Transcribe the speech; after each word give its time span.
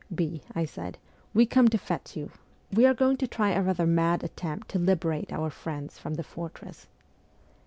'B.,' 0.25 0.41
I 0.55 0.65
said,' 0.65 0.97
we 1.35 1.45
come 1.45 1.67
to 1.67 1.77
fetch 1.77 2.17
you: 2.17 2.31
we 2.73 2.87
are 2.87 2.93
going 2.95 3.17
to 3.17 3.27
try 3.27 3.51
a 3.51 3.61
rather 3.61 3.85
mad 3.85 4.23
attempt 4.23 4.69
to 4.69 4.79
liberate 4.79 5.31
our 5.31 5.51
friends 5.51 5.99
from 5.99 6.15
the 6.15 6.23
fortress.' 6.23 6.87